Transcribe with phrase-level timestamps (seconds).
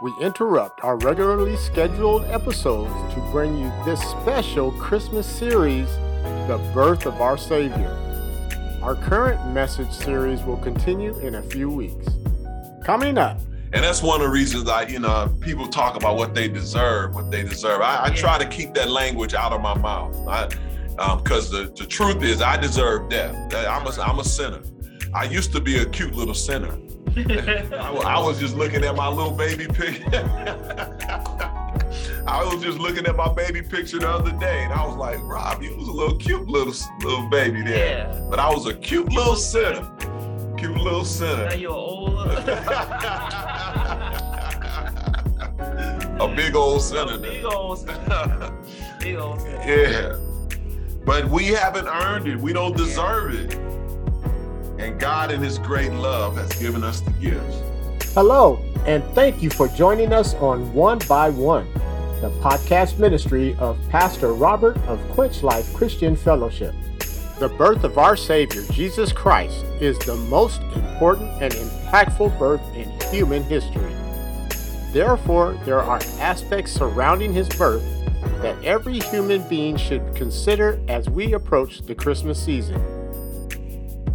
[0.00, 5.88] we interrupt our regularly scheduled episodes to bring you this special Christmas series,
[6.48, 7.90] The Birth of Our Savior.
[8.82, 12.08] Our current message series will continue in a few weeks.
[12.84, 13.40] Coming up,
[13.72, 17.14] and that's one of the reasons I, you know, people talk about what they deserve,
[17.14, 17.80] what they deserve.
[17.80, 20.12] I, I try to keep that language out of my mouth.
[21.22, 23.34] Because um, the, the truth is, I deserve death.
[23.52, 24.62] I'm a, I'm a sinner.
[25.12, 26.78] I used to be a cute little sinner.
[27.16, 30.04] I, I, was just looking at my little baby picture.
[32.26, 35.20] I was just looking at my baby picture the other day, and I was like,
[35.22, 38.08] Rob, you was a little cute little little baby there.
[38.10, 38.26] Yeah.
[38.28, 39.88] But I was a cute little sinner.
[40.56, 41.50] Cute little sinner.
[41.50, 42.18] Now you're old.
[46.20, 47.18] a big old sinner.
[47.18, 48.64] big old sinner.
[48.98, 49.62] big old sinner.
[49.64, 50.18] Yeah.
[51.04, 52.40] But we haven't earned it.
[52.40, 53.63] We don't deserve it.
[54.78, 57.62] And God, in His great love, has given us the gifts.
[58.14, 61.72] Hello, and thank you for joining us on One by One,
[62.20, 66.74] the podcast ministry of Pastor Robert of Quench Life Christian Fellowship.
[67.38, 72.90] The birth of our Savior, Jesus Christ, is the most important and impactful birth in
[73.12, 73.92] human history.
[74.92, 77.82] Therefore, there are aspects surrounding his birth
[78.42, 83.03] that every human being should consider as we approach the Christmas season.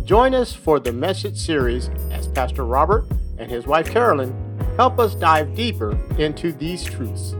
[0.09, 3.05] Join us for the message series as Pastor Robert
[3.37, 4.33] and his wife Carolyn
[4.75, 7.35] help us dive deeper into these truths.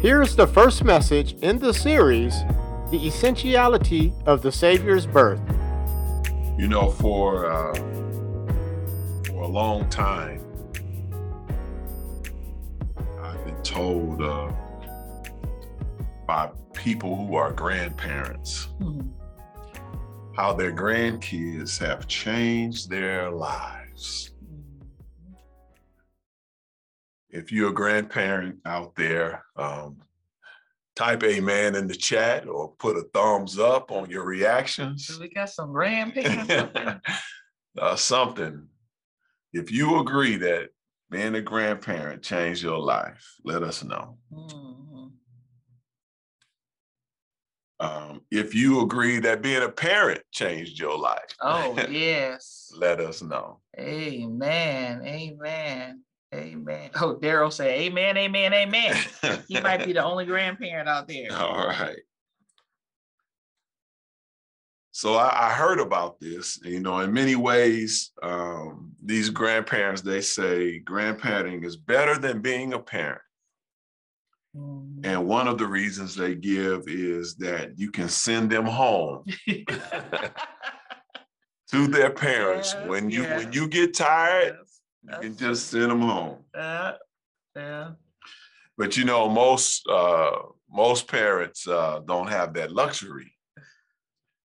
[0.00, 2.34] Here's the first message in the series
[2.92, 5.40] The Essentiality of the Savior's Birth.
[6.56, 7.74] You know, for, uh,
[9.24, 10.40] for a long time,
[13.20, 14.52] I've been told uh,
[16.28, 19.08] by people who are grandparents mm-hmm
[20.38, 24.30] how their grandkids have changed their lives.
[27.28, 29.96] If you're a grandparent out there, um,
[30.94, 35.18] type amen in the chat or put a thumbs up on your reactions.
[35.20, 37.02] We got some grandparents.
[37.78, 38.68] uh, something.
[39.52, 40.68] If you agree that
[41.10, 44.18] being a grandparent changed your life, let us know.
[44.32, 44.97] Mm.
[47.80, 53.22] Um, if you agree that being a parent changed your life, oh yes, let us
[53.22, 53.60] know.
[53.78, 55.02] Amen.
[55.04, 56.02] Amen.
[56.34, 56.90] Amen.
[57.00, 58.96] Oh, Daryl say, Amen, Amen, Amen.
[59.48, 61.32] he might be the only grandparent out there.
[61.32, 62.00] All right.
[64.98, 66.58] So I, I heard about this.
[66.64, 72.72] You know, in many ways, um, these grandparents they say grandparenting is better than being
[72.72, 73.20] a parent.
[74.58, 75.04] Mm-hmm.
[75.04, 79.24] And one of the reasons they give is that you can send them home
[81.70, 83.44] to their parents yes, when you yes.
[83.44, 84.56] when you get tired.
[84.58, 86.38] Yes, you can just send them home.
[86.54, 86.92] Yeah,
[87.54, 87.90] yeah.
[88.76, 90.30] But you know, most uh,
[90.70, 93.32] most parents uh, don't have that luxury.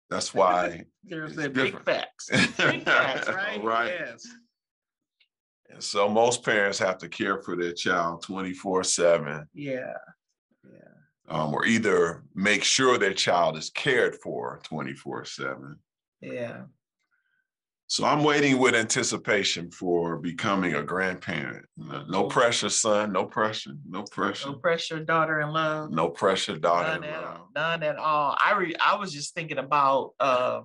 [0.09, 2.29] That's why there's the big facts.
[2.31, 3.63] Big facts, right?
[3.63, 3.93] right.
[4.01, 4.27] Yes.
[5.73, 9.49] And so most parents have to care for their child 24 7.
[9.55, 9.93] Yeah.
[10.65, 10.79] Yeah.
[11.29, 15.77] Um, or either make sure their child is cared for 24 7.
[16.21, 16.63] Yeah.
[17.91, 21.67] So I'm waiting with anticipation for becoming a grandparent.
[21.77, 23.11] No pressure, son.
[23.13, 23.73] No pressure.
[23.85, 24.51] No pressure.
[24.51, 25.89] No pressure, daughter in law.
[25.89, 27.41] No pressure, daughter none in at, love.
[27.57, 28.37] None at all.
[28.41, 30.13] I re, I was just thinking about.
[30.21, 30.61] Uh,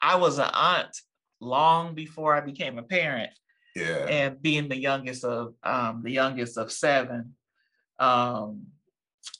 [0.00, 0.96] I was an aunt
[1.40, 3.32] long before I became a parent,
[3.74, 4.06] yeah.
[4.08, 7.34] and being the youngest of um, the youngest of seven.
[7.98, 8.66] Um,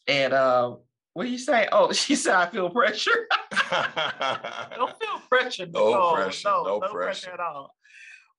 [0.07, 0.77] and uh,
[1.13, 1.69] what do you say?
[1.73, 3.29] Oh, she said I feel pressure.
[3.71, 5.67] Don't feel pressure.
[5.67, 6.49] No, pressure.
[6.49, 7.31] No, no, no pressure.
[7.31, 7.75] pressure at all.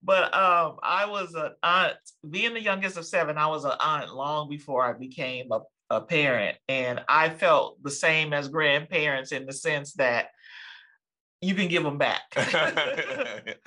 [0.03, 1.95] But um, I was an aunt,
[2.29, 6.01] being the youngest of seven, I was an aunt long before I became a, a
[6.01, 6.57] parent.
[6.69, 10.27] And I felt the same as grandparents in the sense that
[11.41, 12.21] you can give them back.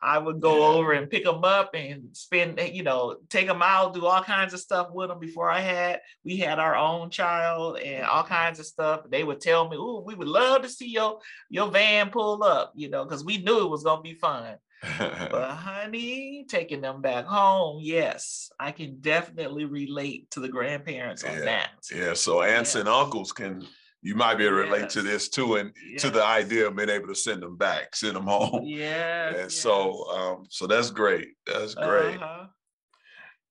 [0.00, 3.62] I would go over and pick them up and spend, eh, you know, take them
[3.62, 7.10] out, do all kinds of stuff with them before I had, we had our own
[7.10, 9.02] child and all kinds of stuff.
[9.08, 11.20] They would tell me, oh, we would love to see your,
[11.50, 14.56] your van pull up, you know, because we knew it was going to be fun.
[14.98, 21.38] but honey, taking them back home, yes, I can definitely relate to the grandparents on
[21.38, 21.44] yeah.
[21.44, 21.70] that.
[21.92, 22.14] Yeah.
[22.14, 22.80] So aunts yes.
[22.80, 23.66] and uncles can
[24.02, 24.92] you might be able to relate yes.
[24.94, 26.02] to this too, and yes.
[26.02, 28.62] to the idea of being able to send them back, send them home.
[28.64, 29.28] Yeah.
[29.28, 29.54] And yes.
[29.54, 31.28] so, um, so that's great.
[31.46, 32.16] That's great.
[32.16, 32.46] Uh-huh.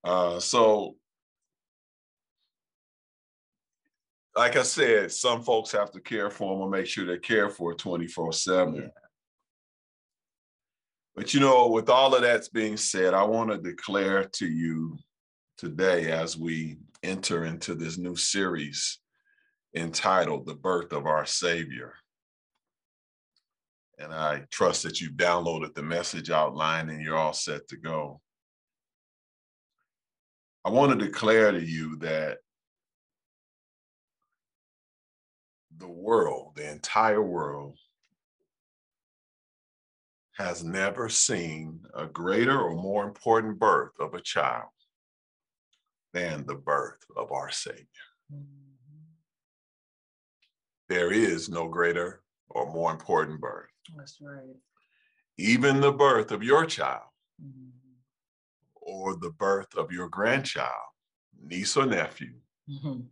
[0.04, 0.96] Uh, so,
[4.36, 7.50] like I said, some folks have to care for them and make sure they care
[7.50, 8.92] for 24 7.
[11.16, 14.98] But you know, with all of that's being said, I want to declare to you
[15.58, 19.00] today as we enter into this new series
[19.76, 21.94] entitled The Birth of Our Savior.
[24.00, 28.22] And I trust that you've downloaded the message outline and you're all set to go.
[30.64, 32.40] I want to declare to you that
[35.78, 37.78] the world, the entire world,
[40.34, 44.70] has never seen a greater or more important birth of a child
[46.14, 47.86] than the birth of our Savior.
[50.90, 53.70] There is no greater or more important birth.
[53.96, 54.56] That's right.
[55.38, 57.10] Even the birth of your child
[57.42, 57.72] Mhm.
[58.76, 60.92] or the birth of your grandchild,
[61.40, 63.10] niece or nephew, Mhm.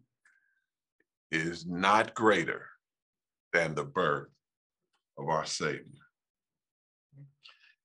[1.31, 2.69] is not greater
[3.51, 4.31] than the birth
[5.17, 6.01] of our Savior.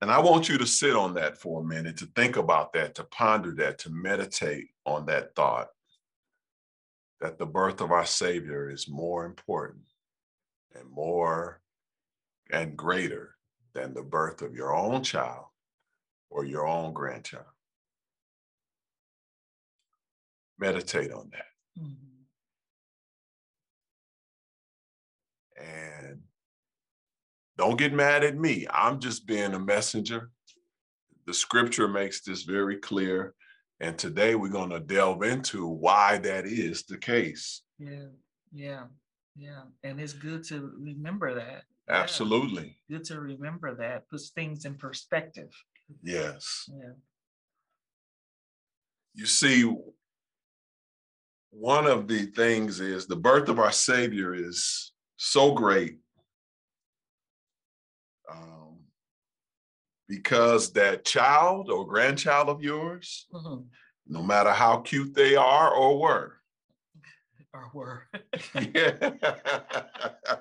[0.00, 2.94] And I want you to sit on that for a minute, to think about that,
[2.94, 5.68] to ponder that, to meditate on that thought
[7.20, 9.84] that the birth of our Savior is more important
[10.74, 11.60] and more
[12.50, 13.36] and greater
[13.74, 15.46] than the birth of your own child
[16.30, 17.44] or your own grandchild.
[20.58, 21.82] Meditate on that.
[21.82, 22.26] Mhm.
[25.56, 26.22] And
[27.56, 28.66] don't get mad at me.
[28.70, 30.30] I'm just being a messenger.
[31.26, 33.34] The scripture makes this very clear.
[33.80, 37.62] And today we're going to delve into why that is the case.
[37.78, 38.08] Yeah,
[38.52, 38.84] yeah,
[39.36, 39.62] yeah.
[39.82, 41.64] And it's good to remember that.
[41.88, 42.76] Yeah, Absolutely.
[42.90, 44.08] Good to remember that.
[44.10, 45.50] Puts things in perspective.
[46.02, 46.68] Yes.
[46.68, 46.92] Yeah.
[49.14, 49.74] You see,
[51.50, 55.98] one of the things is the birth of our Savior is so great
[58.30, 58.59] um,
[60.10, 63.66] because that child or grandchild of yours, Mhm.
[64.08, 66.36] no matter how cute they are or were,
[67.54, 68.08] Or were.
[68.74, 68.92] yeah.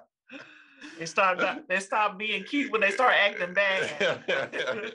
[1.00, 4.24] they start they stop being cute when they start acting bad.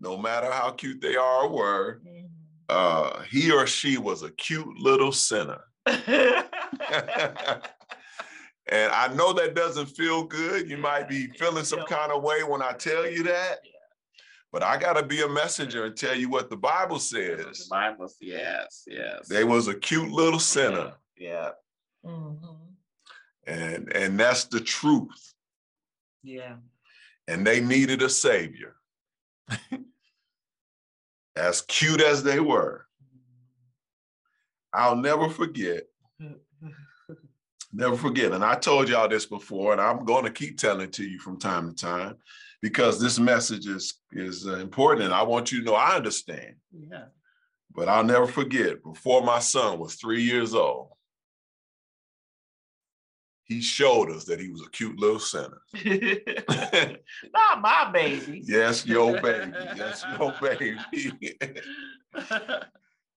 [0.00, 2.28] no matter how cute they are or were, Mhm.
[2.68, 5.62] uh, he or she was a cute little sinner.
[8.74, 10.68] And I know that doesn't feel good.
[10.68, 13.60] You might be feeling some kind of way when I tell you that.
[14.50, 17.58] But I got to be a messenger and tell you what the Bible says.
[17.58, 17.66] The.
[17.70, 19.28] Bible, yes, yes.
[19.28, 21.50] They was a cute little sinner, Yeah.
[22.04, 22.74] Mhm.
[23.46, 25.34] and and that's the truth.
[26.22, 26.56] Yeah.
[27.28, 28.76] And they needed a savior.
[31.36, 32.86] as cute as they were,
[34.72, 35.84] I'll never forget.
[37.74, 38.32] Never forget.
[38.32, 41.18] And I told y'all this before, and I'm going to keep telling it to you
[41.18, 42.16] from time to time
[42.62, 46.54] because this message is is uh, important, and I want you to know I understand.
[46.72, 47.06] Yeah.
[47.74, 48.82] But I'll never forget.
[48.84, 50.90] Before my son was three years old,
[53.42, 55.60] he showed us that he was a cute little sinner.
[57.34, 58.42] Not my baby.
[58.44, 59.52] yes, your baby.
[59.76, 60.78] Yes, your baby.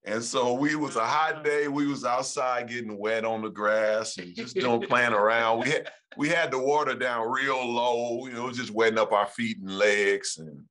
[0.04, 1.68] And so we was a hot day.
[1.68, 5.60] We was outside getting wet on the grass and just doing playing around.
[5.60, 9.26] We had we had the water down real low, you know, just wetting up our
[9.26, 10.38] feet and legs.
[10.38, 10.64] And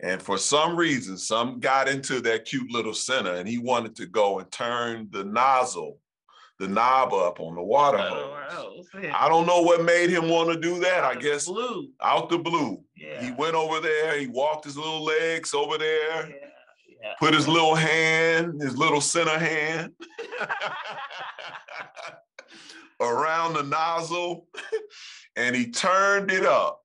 [0.00, 4.06] and for some reason, some got into that cute little center and he wanted to
[4.06, 5.98] go and turn the nozzle,
[6.58, 8.88] the knob up on the water oh, hose.
[9.14, 11.04] I don't know what made him want to do that.
[11.04, 11.88] I guess blue.
[12.02, 12.82] out the blue.
[12.94, 13.24] Yeah.
[13.24, 16.45] He went over there, he walked his little legs over there, yeah.
[17.06, 17.12] Yeah.
[17.20, 19.92] put his little hand, his little center hand
[23.00, 24.48] around the nozzle,
[25.36, 26.82] and he turned it up.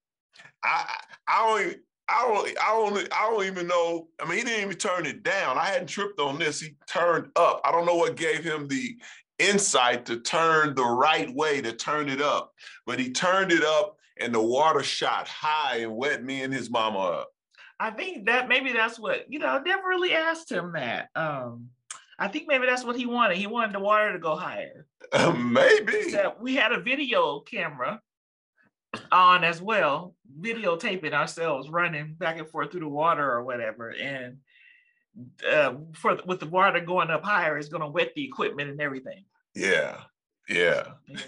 [0.64, 0.86] I
[1.28, 4.08] I don't I don't I don't I don't even know.
[4.20, 5.58] I mean, he didn't even turn it down.
[5.58, 6.62] I hadn't tripped on this.
[6.62, 7.62] He turned up.
[7.66, 8.98] I don't know what gave him the
[9.40, 12.54] insight to turn the right way to turn it up,
[12.86, 16.70] but he turned it up, and the water shot high and wet me and his
[16.70, 17.32] mama up.
[17.82, 19.48] I think that maybe that's what you know.
[19.48, 21.10] I never really asked him that.
[21.16, 21.70] Um,
[22.20, 23.38] I think maybe that's what he wanted.
[23.38, 24.86] He wanted the water to go higher.
[25.36, 26.12] Maybe.
[26.12, 28.00] So we had a video camera
[29.12, 34.38] on as well, videotaping ourselves running back and forth through the water or whatever, and
[35.52, 38.80] uh, for with the water going up higher, it's going to wet the equipment and
[38.80, 39.26] everything.
[39.56, 39.98] Yeah.
[40.48, 40.84] Yeah.
[41.08, 41.20] Yeah.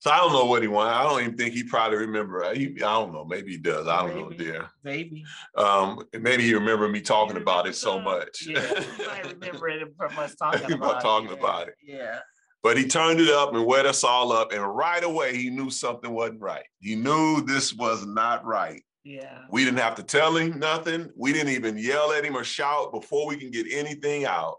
[0.00, 0.92] So I don't know what he wanted.
[0.92, 2.54] I don't even think he probably remember.
[2.54, 3.24] He, I don't know.
[3.24, 3.88] Maybe he does.
[3.88, 4.44] I don't know, Maybe.
[4.44, 4.66] dear.
[4.84, 5.24] Baby.
[5.56, 8.46] Um, maybe he remember me talking about it so much.
[8.46, 8.60] Yeah,
[9.06, 11.38] might remember it from us talking About about talking it.
[11.38, 11.74] about it.
[11.84, 12.20] Yeah.
[12.62, 14.52] But he turned it up and wet us all up.
[14.52, 16.64] And right away, he knew something wasn't right.
[16.80, 18.82] He knew this was not right.
[19.04, 19.38] Yeah.
[19.50, 21.10] We didn't have to tell him nothing.
[21.16, 24.56] We didn't even yell at him or shout before we can get anything out.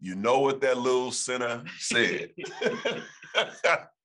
[0.00, 2.30] You know what that little sinner said.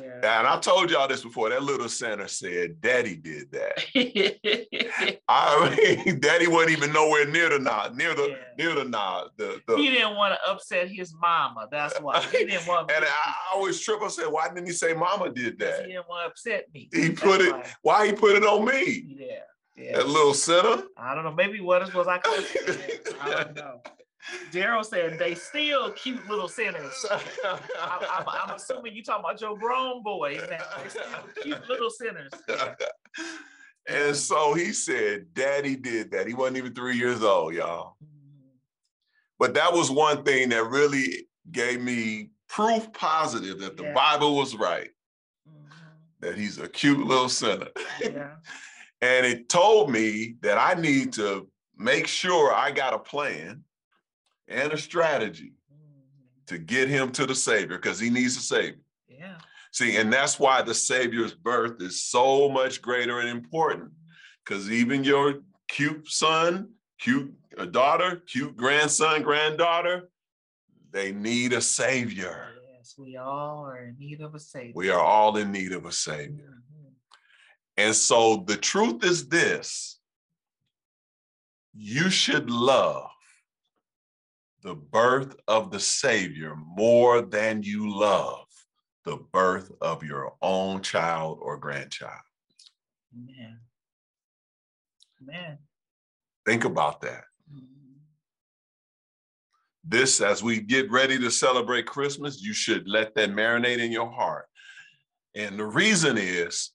[0.00, 0.38] yeah.
[0.38, 1.50] And I told y'all this before.
[1.50, 5.18] That little sinner said, Daddy did that.
[5.28, 8.36] I mean, Daddy wasn't even nowhere near the nod, near the Yeah.
[8.64, 9.30] near the nod.
[9.36, 11.68] The, the he didn't want to upset his mama.
[11.70, 12.90] That's why he didn't want.
[12.90, 14.00] and I always trip.
[14.02, 16.88] I said, why didn't he say Mama did that?" he didn't want to upset me.
[16.92, 17.52] He That's put it.
[17.52, 17.64] why.
[17.82, 19.16] Why he put it on me?
[19.18, 19.26] Yeah.
[19.76, 19.96] Yeah.
[19.98, 20.82] That little sinner.
[20.96, 21.32] I don't know.
[21.34, 22.18] Maybe what is was I?
[22.18, 22.78] cussing?
[23.20, 23.82] I don't know.
[24.50, 27.04] Daryl said they still cute little sinners.
[27.10, 27.58] I,
[28.18, 30.58] I'm, I'm assuming you talking about your grown boys now.
[30.82, 31.04] They still
[31.42, 32.30] cute little sinners.
[32.48, 32.74] Yeah.
[33.88, 36.26] and so he said, Daddy did that.
[36.26, 37.96] He wasn't even three years old, y'all.
[38.02, 38.56] Mhm.
[39.38, 43.92] But that was one thing that really gave me proof positive that the Yeah.
[43.92, 44.90] Bible was right,
[45.48, 45.70] Mhm.
[46.20, 47.68] that he's a cute little sinner.
[48.00, 48.36] Yeah.
[49.02, 53.62] And it told me that I need to make sure I got a plan
[54.48, 56.46] and a strategy Mhm.
[56.46, 58.80] to get him to the Savior because he needs a Savior.
[59.08, 59.38] Yeah.
[59.72, 63.92] See, and that's why the Savior's birth is so much greater and important
[64.44, 70.10] because even your cute son, cute uh, daughter, cute grandson, granddaughter,
[70.90, 72.54] they need a Savior.
[72.72, 74.72] Yes, we all are in need of a savior.
[74.74, 76.62] We are all in need of a Savior.
[76.72, 76.92] Mhm.
[77.76, 80.00] And so the truth is this
[81.74, 83.10] you should love
[84.66, 88.46] the birth of the Savior more than you love
[89.04, 92.20] the birth of your own child or grandchild.
[93.14, 93.60] Man.
[95.20, 95.58] Man.
[96.44, 97.26] Think about that.
[97.48, 98.00] Mhm.
[99.84, 104.10] This, as we get ready to celebrate Christmas, you should let that marinate in your
[104.10, 104.48] heart.
[105.36, 106.72] And the reason is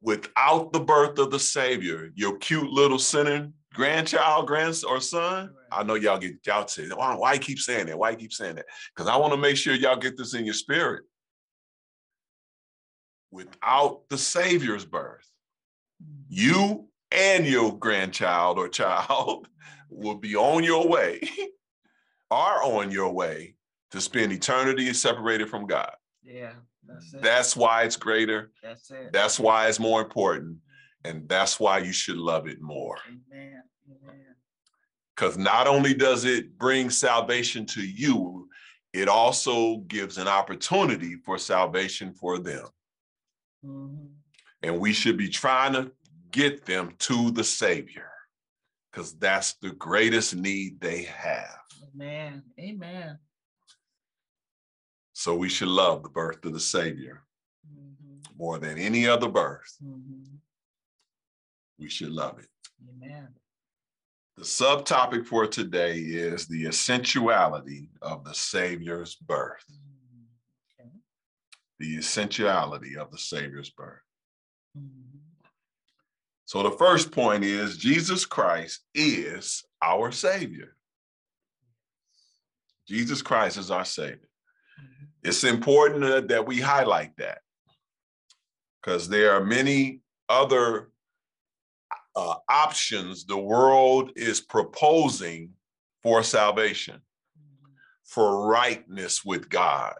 [0.00, 5.82] without the birth of the Savior, your cute little sinning grandchild, grandson, or son, I
[5.82, 7.98] know y'all get y'all say, why, why you keep saying that?
[7.98, 8.66] Why you keep saying that?
[8.94, 11.04] Because I want to make sure y'all get this in your spirit.
[13.30, 15.26] Without the Savior's birth,
[16.28, 19.48] you and your grandchild or child
[19.90, 21.20] will be on your way,
[22.30, 23.54] are on your way
[23.90, 25.92] to spend eternity separated from God.
[26.22, 26.52] Yeah.
[26.86, 27.22] That's it.
[27.22, 28.50] That's why it's greater.
[28.62, 29.12] That's it.
[29.12, 30.58] That's why it's more important.
[31.04, 32.98] And that's why you should love it more.
[33.06, 33.62] Amen.
[33.90, 34.36] Amen.
[35.14, 38.48] Because not only does it bring salvation to you,
[38.92, 42.66] it also gives an opportunity for salvation for them.
[43.64, 44.14] Mhm.
[44.62, 45.92] And we should be trying to
[46.30, 48.10] get them to the Savior
[48.90, 51.58] because that's the greatest need they have.
[51.94, 52.44] Amen.
[52.58, 53.18] Amen.
[55.14, 57.26] So we should love the birth of the Savior
[57.66, 58.36] Mhm.
[58.36, 59.76] more than any other birth.
[59.82, 60.40] Mhm.
[61.78, 62.48] We should love it.
[62.88, 63.28] Amen.
[64.36, 69.64] The subtopic for today is the essentiality of the Savior's birth.
[69.70, 70.26] Mhm.
[70.80, 70.90] Okay.
[71.78, 74.02] The essentiality of the Savior's birth.
[74.76, 75.20] Mhm.
[76.44, 80.76] So the first point is Jesus Christ is our Savior.
[82.86, 84.28] Jesus Christ is our Savior.
[84.78, 85.08] Mhm.
[85.22, 87.42] It's important that we highlight that
[88.80, 90.91] because there are many other
[92.16, 95.50] uh, options the world is proposing
[96.02, 97.00] for salvation,
[98.04, 99.94] for rightness with God,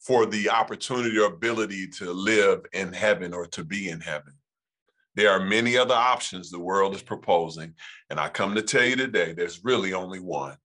[0.00, 4.32] for the opportunity or ability to live in heaven or to be in heaven.
[5.14, 7.74] There are many other options the world is proposing.
[8.10, 10.56] And I come to tell you today, there's really only one,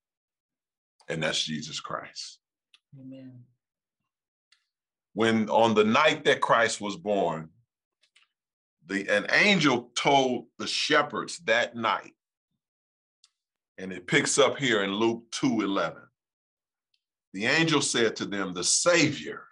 [1.07, 2.39] and that's Jesus Christ.
[2.99, 3.43] Amen.
[5.13, 7.49] when on the night that Christ was born,
[8.91, 12.13] the an angel told the shepherds that night,
[13.77, 16.01] and it picks up here in Luke 2 11.
[17.33, 19.43] The angel said to them, The Savior,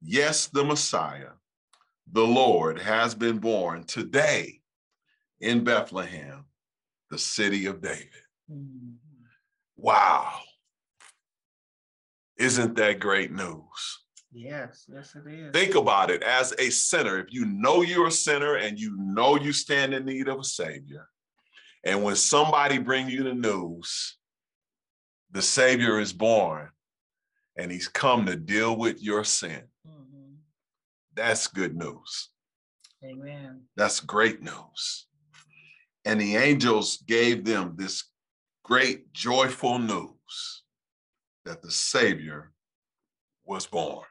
[0.00, 1.32] yes, the Messiah,
[2.10, 4.62] the Lord, has been born today
[5.40, 6.46] in Bethlehem,
[7.10, 8.08] the city of David.
[8.50, 8.96] Mhm.
[9.76, 10.40] Wow.
[12.38, 14.01] Isn't that great news?
[14.32, 15.52] Yes, yes, it is.
[15.52, 17.18] Think about it as a sinner.
[17.20, 20.44] If you know you're a sinner and you know you stand in need of a
[20.44, 21.08] savior,
[21.84, 24.16] and when somebody bring you the news,
[25.30, 26.70] the savior is born
[27.56, 29.68] and he's come to deal with your sin.
[29.86, 30.38] Mhm.
[31.14, 32.30] That's good news.
[33.04, 33.68] Amen.
[33.76, 35.06] That's great news.
[36.04, 38.04] And the angels gave them this
[38.64, 40.62] great joyful news
[41.44, 42.52] that the savior
[43.44, 44.06] was born.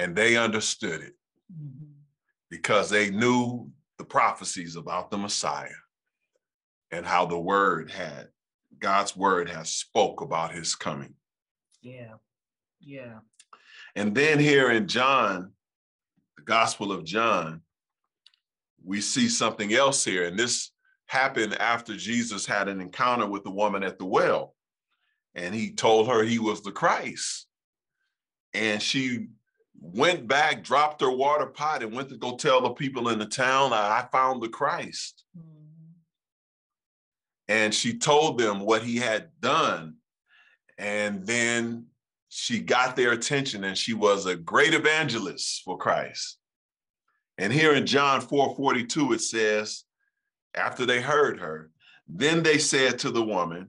[0.00, 1.14] And they understood it.
[1.52, 1.94] Mhm.
[2.48, 5.82] because they knew the prophecies about the Messiah
[6.90, 8.28] and how the word had
[8.78, 11.14] God's word has spoke about his coming.
[11.82, 12.14] Yeah.
[12.80, 13.20] Yeah.
[13.94, 15.52] And then here in John,
[16.36, 17.62] the Gospel of John,
[18.82, 20.24] we see something else here.
[20.26, 20.70] And this
[21.06, 24.56] happened after Jesus had an encounter with the woman at the well.
[25.34, 27.46] And he told her he was the Christ.
[28.54, 29.28] And she
[29.80, 33.26] went back, dropped her water pot, and went to go tell the people in the
[33.26, 35.24] town, I found the Christ.
[35.36, 35.92] Mm-hmm.
[37.48, 39.96] And she told them what he had done.
[40.78, 41.86] And then
[42.28, 46.38] she got their attention and she was a great evangelist for Christ.
[47.38, 49.84] And here in John 4 42, it says,
[50.54, 51.70] after they heard her,
[52.08, 53.68] then they said to the woman,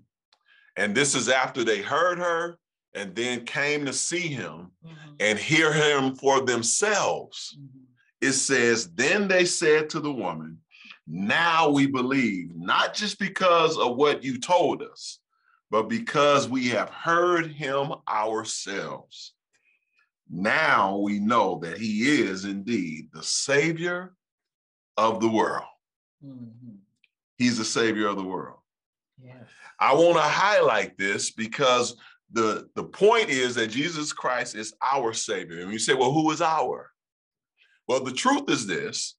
[0.75, 2.57] and this is after they heard her
[2.93, 5.13] and then came to see him mm-hmm.
[5.19, 7.57] and hear him for themselves.
[7.59, 7.79] Mm-hmm.
[8.21, 10.59] It says, Then they said to the woman,
[11.07, 15.19] Now we believe, not just because of what you told us,
[15.69, 19.33] but because we have heard him ourselves.
[20.29, 24.13] Now we know that he is indeed the Savior
[24.97, 25.65] of the world.
[26.25, 26.75] Mm-hmm.
[27.37, 28.59] He's the Savior of the world.
[29.23, 29.35] Yes.
[29.79, 31.95] I want to highlight this because
[32.33, 35.61] the, the point is that Jesus Christ is our Savior.
[35.61, 36.91] And you say, well, who is our?
[37.87, 39.15] Well, the truth is this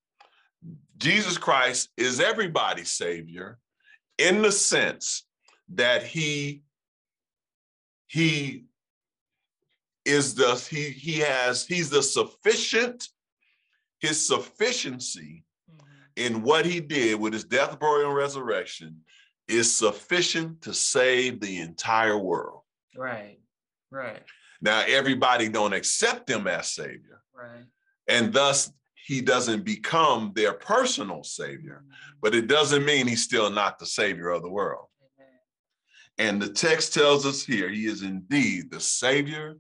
[0.97, 3.59] Jesus Christ is everybody's Savior
[4.19, 5.25] in the sense
[5.75, 6.63] that he
[8.07, 8.65] he
[10.05, 13.09] is the he he has he's the sufficient
[14.01, 15.87] his sufficiency mm-hmm.
[16.17, 19.01] in what he did with his death burial and resurrection
[19.49, 22.62] is sufficient to save the entire world
[22.97, 23.39] Right.
[23.91, 24.23] Right.
[24.61, 27.23] Now everybody don't accept him as savior.
[27.35, 27.65] Right.
[28.09, 32.17] And thus he doesn't become their personal savior, mm-hmm.
[32.21, 34.87] but it doesn't mean he's still not the savior of the world.
[35.19, 36.31] Amen.
[36.31, 39.57] And the text tells us here he is indeed the savior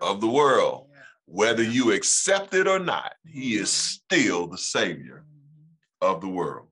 [0.00, 0.88] of the world.
[1.28, 4.18] Whether you accept it or not, he is mm-hmm.
[4.18, 6.14] still the savior mm-hmm.
[6.14, 6.68] of the world.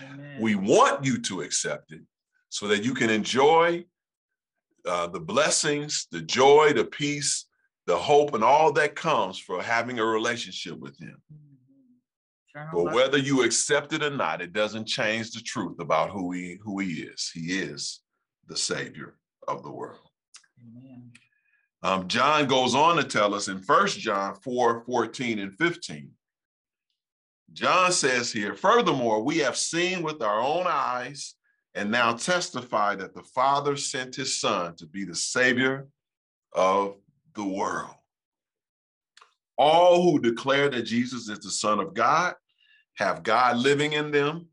[0.00, 0.40] Amen.
[0.40, 2.02] We want you to accept it
[2.48, 3.84] so that you can enjoy
[4.88, 7.46] uh, the blessings, the joy, the peace,
[7.86, 11.16] the hope, and all that comes for having a relationship with Him.
[11.32, 12.76] Mm-hmm.
[12.76, 16.58] But whether you accept it or not, it doesn't change the truth about who He
[16.62, 17.30] who He is.
[17.32, 18.00] He is
[18.46, 19.14] the Savior
[19.46, 20.08] of the world.
[20.60, 21.12] Amen.
[21.82, 26.10] Um, John goes on to tell us in First John 4 14 and 15.
[27.52, 31.34] John says here, furthermore, we have seen with our own eyes
[31.74, 35.88] and now testify that the Father sent his Son to be the Savior
[36.52, 36.96] of
[37.34, 37.94] the world.
[39.56, 42.34] All who declare that Jesus is the Son of God
[42.98, 44.48] have God living in them,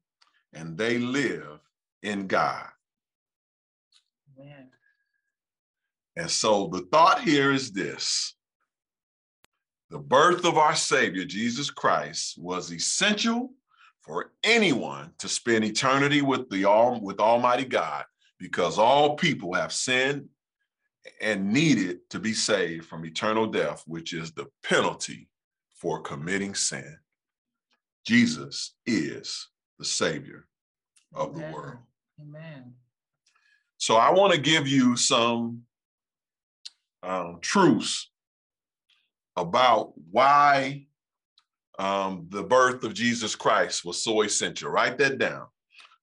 [0.54, 1.60] and they live
[2.04, 2.68] in God.
[4.40, 4.70] Amen.
[6.16, 8.36] And so the thought here is this
[9.90, 13.52] the birth of our Savior, Jesus Christ, was essential
[14.06, 18.06] for anyone to spend eternity with the all with Almighty God,
[18.40, 20.30] because all people have sinned
[21.22, 25.28] and needed to be saved from eternal death, which is the penalty
[25.74, 26.98] for committing sin.
[28.06, 30.48] Jesus is the Savior
[31.14, 31.52] of Amen.
[31.52, 31.78] the world.
[32.22, 32.74] Amen.
[33.78, 35.64] So I want to give you some
[37.02, 38.10] um, truths
[39.36, 40.88] about why
[41.80, 44.70] um, the birth of Jesus Christ was so essential.
[44.70, 45.48] Write that down.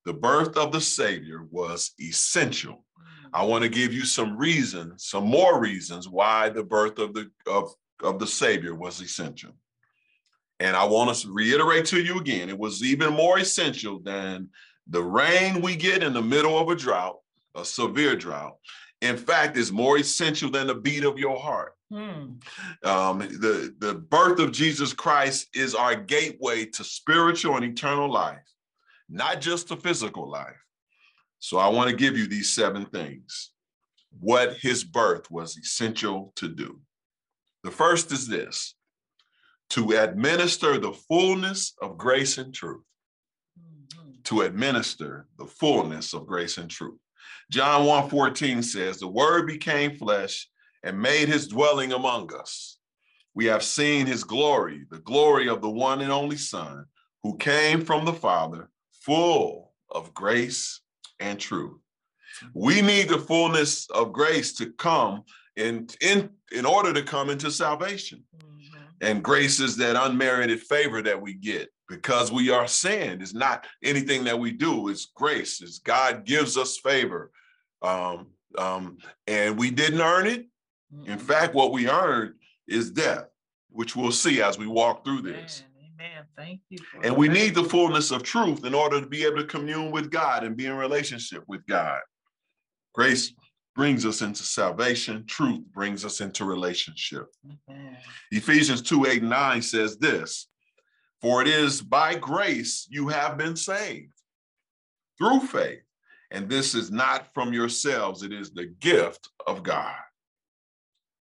[0.04, 2.85] The birth of the Savior was essential.
[3.32, 3.48] I mm.
[3.48, 7.72] want to give you some reasons, some more reasons why the birth of the of,
[8.02, 9.52] of the Savior was essential.
[10.61, 14.48] And I want to reiterate to you again, it was even more essential than
[14.88, 17.18] the rain we get in the middle of a drought,
[17.56, 18.56] a severe drought.
[19.00, 21.74] In fact, it's more essential than the beat of your heart.
[21.92, 22.37] Hmm.
[22.88, 28.38] Um, the, the birth of Jesus Christ is our gateway to spiritual and eternal life,
[29.11, 30.57] not just to physical life.
[31.38, 33.50] So I want to give you these seven things
[34.20, 36.81] what his birth was essential to do.
[37.62, 38.74] The first is this
[39.70, 42.85] to administer the fullness of grace and truth.
[43.59, 44.12] Mm-hmm.
[44.24, 46.98] To administer the fullness of grace and truth.
[47.50, 50.48] John 1 14 says, The word became flesh
[50.83, 52.79] and made his dwelling among us.
[53.35, 56.85] We have seen his glory, the glory of the one and only Son,
[57.23, 58.68] who came from the Father,
[59.05, 60.81] full of grace
[61.21, 61.79] and truth.
[62.55, 65.23] We need the fullness of grace to come
[65.57, 68.25] in, in, in order to come into salvation.
[68.37, 68.83] Mm-hmm.
[69.01, 73.23] And grace is that unmerited favor that we get because we are sinned.
[73.23, 75.61] It's not anything that we do, it's grace.
[75.61, 77.31] It's God gives us favor.
[77.83, 80.47] Um, um, and we didn't earn it.
[81.07, 82.35] In fact, what we earned
[82.68, 83.26] is death,
[83.70, 85.64] which we'll see as we walk through this.
[85.78, 86.24] Amen.
[86.37, 86.78] Thank you.
[87.02, 90.11] And we need the fullness of truth in order to be able to commune with
[90.11, 92.00] God and be in relationship with God.
[92.94, 93.33] Grace
[93.74, 97.26] brings us into salvation, truth brings us into relationship.
[97.70, 97.96] Amen.
[98.31, 100.48] Ephesians 2 8 9 says this
[101.20, 104.12] For it is by grace you have been saved
[105.18, 105.81] through faith.
[106.31, 109.94] And this is not from yourselves, it is the gift of God.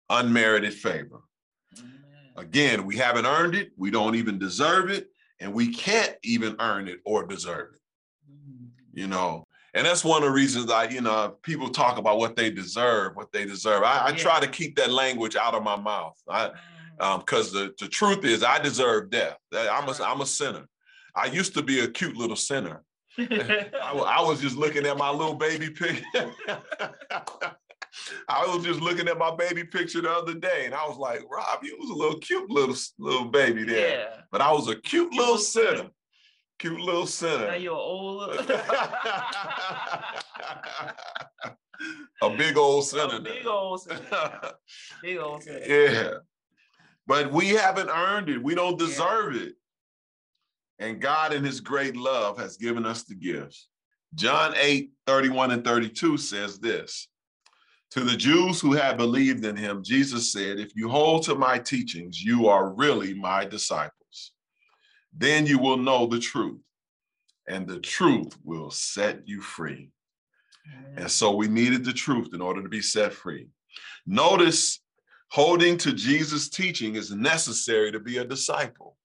[0.09, 1.21] Unmerited favor.
[1.77, 1.91] Amen.
[2.37, 5.07] Again, we haven't earned it, we don't even deserve it,
[5.39, 7.81] and we can't even earn it or deserve it,
[8.31, 8.69] Mhm.
[8.93, 9.43] you know.
[9.73, 13.15] And that's one of the reasons I, you know, people talk about what they deserve,
[13.15, 13.83] what they deserve.
[13.83, 16.17] I, I try to keep that language out of my mouth.
[16.27, 16.51] I,
[16.99, 19.37] um, because the, the truth is I deserve death.
[19.53, 20.67] I'm a, I'm a sinner.
[21.15, 22.83] I used to be a cute little sinner.
[23.19, 26.03] I, I was just looking at my little baby picture.
[28.27, 31.21] I was just looking at my baby picture the other day, and I was like,
[31.29, 34.21] "Rob, you was a little cute little little baby there." yeah.
[34.31, 35.89] But I was a cute little sinner.
[36.59, 37.47] Cute little sinner.
[37.47, 38.29] Now you're old.
[42.21, 43.17] a big old sinner.
[43.17, 43.99] A big old sinner.
[45.01, 45.65] Big old sinner.
[45.65, 46.09] yeah.
[47.05, 48.41] But we haven't earned it.
[48.43, 49.53] We don't deserve it.
[50.79, 53.69] And God, in his great love, has given us the gifts.
[54.15, 57.07] John 8, 31 and 32 says this
[57.91, 61.57] To the Jews who had believed in him, Jesus said, If you hold to my
[61.57, 64.33] teachings, you are really my disciples.
[65.13, 66.61] Then you will know the truth,
[67.47, 69.89] and the truth will set you free.
[70.97, 73.47] And so we needed the truth in order to be set free.
[74.05, 74.81] Notice
[75.29, 78.97] holding to Jesus' teaching is necessary to be a disciple.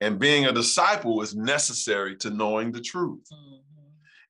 [0.00, 3.26] And being a disciple is necessary to knowing the truth.
[3.32, 3.60] Mhm.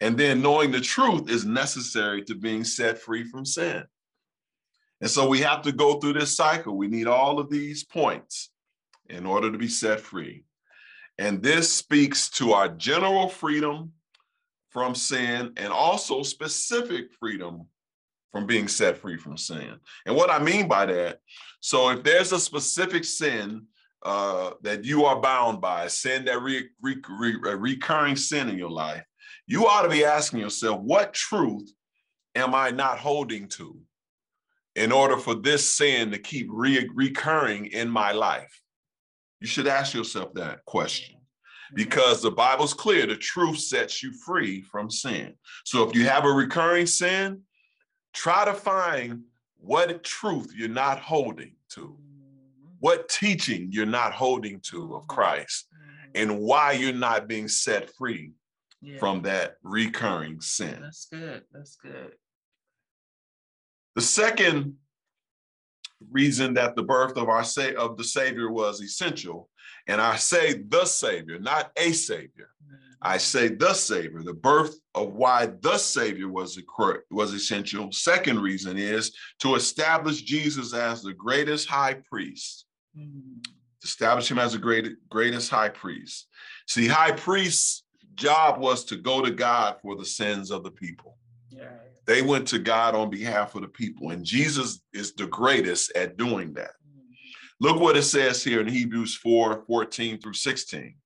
[0.02, 3.84] And then knowing the truth is necessary to being set free from sin.
[5.00, 6.76] And so we have to go through this cycle.
[6.76, 8.50] We need all of these points
[9.08, 10.42] in order to be set free.
[11.18, 13.92] And this speaks to our general freedom
[14.70, 17.68] from sin and also specific freedom
[18.32, 19.76] from being set free from sin.
[20.04, 21.20] And what I mean by that,
[21.60, 23.66] so if there's a specific sin
[24.04, 28.70] uh, that you are bound by, sin that re, re, re, recurring sin in your
[28.70, 29.04] life,
[29.46, 31.70] you ought to be asking yourself, what truth
[32.34, 33.78] am I not holding to
[34.74, 38.60] in order for this sin to keep re- recurring in my life?
[39.40, 41.16] You should ask yourself that question
[41.74, 45.34] because the Bible's clear the truth sets you free from sin.
[45.64, 47.42] So if you have a recurring sin,
[48.12, 49.22] try to find
[49.56, 51.96] what truth you're not holding to,
[52.78, 56.10] what teaching you're not holding to of Christ, Mhm.
[56.14, 58.32] and why you're not being set free
[58.82, 58.98] Yeah.
[58.98, 60.78] from that recurring sin.
[60.80, 61.42] That's good.
[61.52, 62.12] That's good.
[63.94, 64.76] The second
[66.10, 69.48] reason that the birth of our sa- of the Savior was essential,
[69.86, 72.50] and I say the Savior, not a Savior.
[73.04, 76.62] I say the Savior, the birth of why the Savior was a
[77.10, 77.90] was essential.
[77.90, 82.66] Second reason is to establish Jesus as the greatest high priest.
[82.96, 83.44] Mhm.
[83.82, 86.28] Establish him as the great, greatest high priest.
[86.68, 87.82] See, high priest's
[88.14, 91.18] job was to go to God for the sins of the people.
[91.50, 91.70] Yeah.
[92.06, 96.16] They went to God on behalf of the people, and Jesus is the greatest at
[96.16, 96.72] doing that.
[96.84, 97.14] Mhm.
[97.60, 100.96] Look what it says here in Hebrews 4 14 through 16.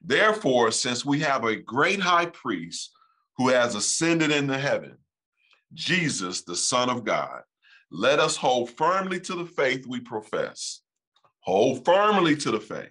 [0.00, 2.92] Therefore, since we have a great high priest
[3.36, 4.98] who has ascended into heaven,
[5.72, 7.42] Jesus, the Son of God,
[7.90, 10.82] let us hold firmly to the faith we profess.
[11.40, 12.90] Hold firmly to the faith.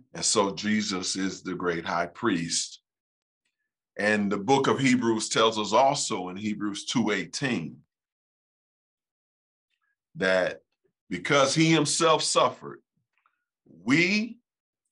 [0.13, 2.81] And so Jesus is the great high priest.
[3.97, 7.77] And the book of Hebrews tells us also in Hebrews 2:18
[10.15, 10.61] that
[11.09, 12.81] because he himself suffered,
[13.65, 14.37] we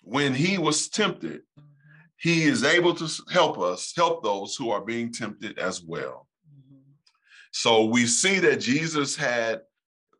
[0.01, 1.41] when he was tempted,
[2.17, 6.27] he is able to help us, help those who are being tempted as well.
[7.51, 9.61] So we see that Jesus had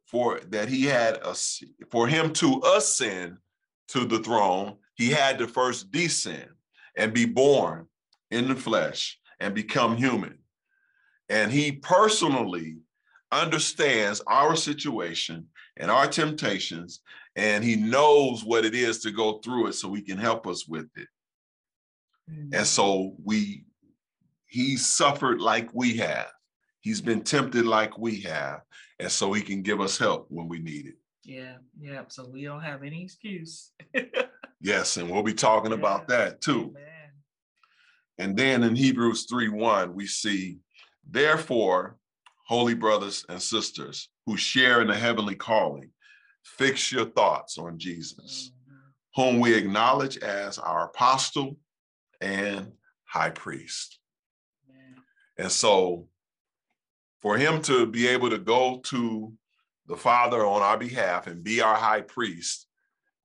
[0.06, 1.36] for that he had a,
[1.92, 3.38] for him to ascend
[3.90, 6.50] to the throne, he had to first descend
[6.98, 7.88] and be born
[8.32, 10.38] in the flesh and become human.
[11.30, 12.80] And he personally
[13.32, 17.00] understands our situation and our temptations,
[17.38, 20.68] and he knows what it is to go through it so he can help us
[20.68, 21.08] with it.
[22.52, 23.64] And so we
[24.48, 26.28] he suffered like we have.
[26.82, 28.62] He's been tempted like we have.
[29.00, 30.96] And so he can give us help when we need it.
[31.24, 32.04] Yeah, yeah.
[32.10, 33.72] So we don't have any excuse.
[34.62, 36.74] yes, and we'll be talking about that too.
[36.76, 36.84] Amen.
[38.17, 40.60] And then in Hebrews 3 1, we see,
[41.10, 41.98] therefore,
[42.45, 45.91] holy brothers and sisters who share in the heavenly calling,
[46.43, 49.22] fix your thoughts on Jesus, mm-hmm.
[49.22, 51.58] whom we acknowledge as our apostle
[52.22, 52.72] and
[53.06, 54.00] high priest.
[55.38, 56.08] And so
[57.22, 59.34] for him to be able to go to
[59.88, 62.67] the Father on our behalf and be our high priest,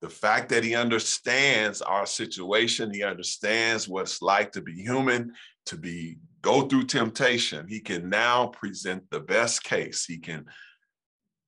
[0.04, 5.32] the fact that he understands our situation, he understands what it's like to be human,
[5.64, 10.04] to be go through temptation, he can now present the best case.
[10.04, 10.44] He can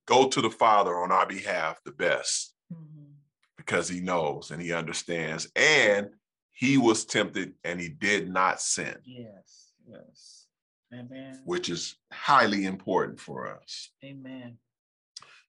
[0.07, 3.11] go to the Father on our behalf the best mm-hmm.
[3.59, 5.47] because he knows and he understands.
[5.55, 6.09] And
[6.53, 8.97] he was tempted and he did not sin.
[9.05, 10.47] Yes, yes.
[10.95, 11.43] Amen.
[11.45, 13.91] Which is highly important for us.
[14.03, 14.57] Amen.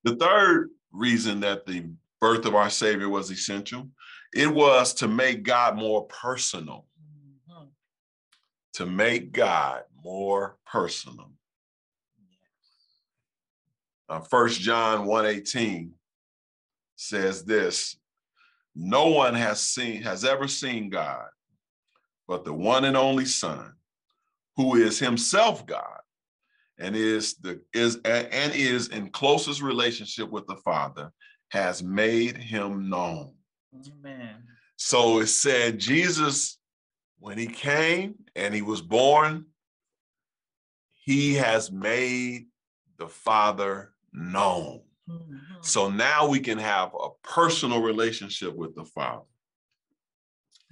[0.04, 1.86] The third reason that the
[2.20, 3.90] birth of our Savior was essential,
[4.34, 6.86] it was to make God more personal.
[7.50, 7.66] Mm-hmm.
[8.74, 11.32] To make God more personal.
[14.10, 15.92] Uh, 1 John 1:18
[16.96, 17.98] says this,
[18.80, 21.26] no one has seen has ever seen God,
[22.28, 23.74] but the one and only Son,
[24.56, 26.00] who is himself God
[26.78, 31.12] and is the is and is in closest relationship with the Father,
[31.50, 33.34] has made him known.
[33.74, 34.44] Amen.
[34.76, 36.60] So it said Jesus,
[37.20, 39.46] when he came and he was born,
[40.94, 42.48] he has made
[42.98, 44.82] the Father known.
[45.10, 45.36] Mm-hmm.
[45.62, 49.24] So now we can have a personal relationship with the Father.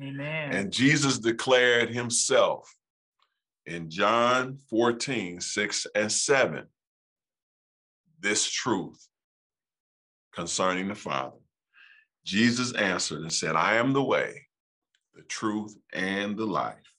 [0.02, 0.52] Amen.
[0.52, 2.76] And Jesus declared himself
[3.66, 6.66] in John 14, 6 and 7,
[8.20, 9.08] this truth
[10.36, 11.38] concerning the Father.
[12.26, 14.48] Jesus answered and said, I am the way,
[15.14, 16.92] the truth, and the life.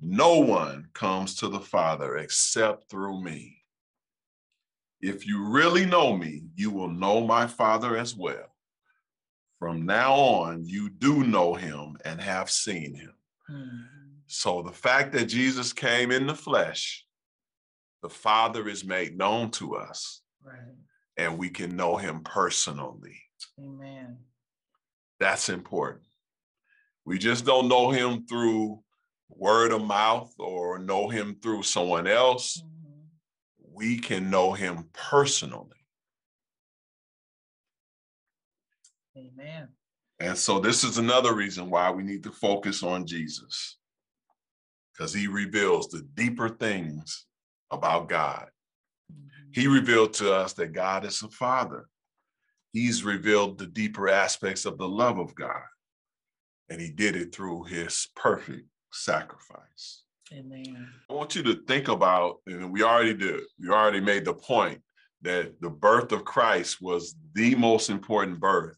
[0.00, 3.58] No one comes to the Father except through me.
[5.00, 8.54] If you really know me, you will know my Father as well.
[9.58, 13.14] From now on, you do know him and have seen him.
[13.50, 13.80] Mm-hmm.
[14.26, 17.06] So the fact that Jesus came in the flesh,
[18.02, 20.22] the Father is made known to us.
[20.44, 20.56] Right.
[21.16, 23.18] And we can know him personally.
[23.58, 24.18] Amen.
[25.20, 26.04] That's important.
[27.04, 28.82] We just don't know him through
[29.28, 32.58] word of mouth or know him through someone else.
[32.58, 32.82] Mm-hmm
[33.72, 35.68] we can know him personally.
[39.16, 39.68] Amen.
[40.20, 43.78] And so this is another reason why we need to focus on Jesus.
[44.92, 47.26] Because he reveals the deeper things
[47.70, 48.46] about God.
[49.52, 51.88] He revealed to us that God is a father.
[52.72, 55.62] He's revealed the deeper aspects of the love of God.
[56.70, 60.04] And he did it through his perfect sacrifice.
[60.32, 60.88] Amen.
[61.10, 64.80] I want you to think about, and we already did, we already made the point
[65.20, 68.76] that the birth of Christ was the most important birth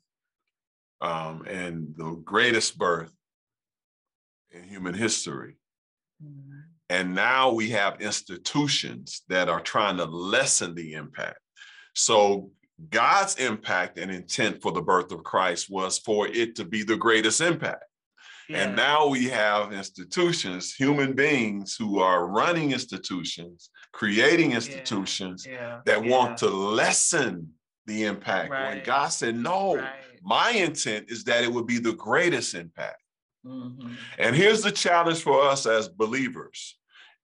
[1.01, 3.13] um, and the greatest birth
[4.51, 5.57] in human history.
[6.23, 6.61] Mm-hmm.
[6.95, 11.41] And now we have institutions that are trying to lessen the impact.
[11.95, 12.53] So
[12.89, 16.97] God's impact and intent for the birth of Christ was for it to be the
[16.97, 17.83] greatest impact.
[18.49, 25.55] And now we have institutions, human beings who are running institutions, creating institutions yeah.
[25.55, 25.81] Yeah.
[25.87, 27.55] that want to lessen
[27.87, 28.53] the impact.
[28.53, 28.77] Right.
[28.77, 29.91] When God said, No, right.
[30.23, 33.03] my intent is that it would be the greatest impact.
[33.45, 33.95] Mm-hmm.
[34.19, 36.77] And here's the challenge for us as believers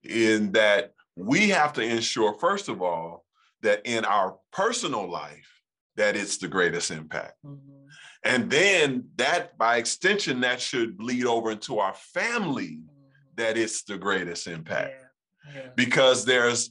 [0.02, 3.24] in that we have to ensure, first of all,
[3.62, 5.62] that in our personal life,
[5.96, 7.34] that it's the greatest impact.
[7.44, 7.86] Mm-hmm.
[8.24, 12.80] And then that, by extension, that should bleed over into our family
[13.36, 14.94] that it's the greatest impact.
[14.98, 15.06] Yeah.
[15.54, 15.68] Yeah.
[15.74, 16.70] Because there's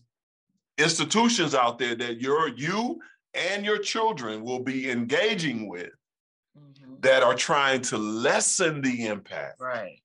[0.77, 2.99] institutions out there that your you
[3.33, 5.91] and your children will be engaging with
[6.57, 6.93] mm-hmm.
[7.01, 9.59] that are trying to lessen the impact.
[9.59, 10.01] Right.